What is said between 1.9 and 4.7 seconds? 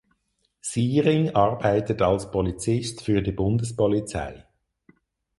als Polizist für die Bundespolizei.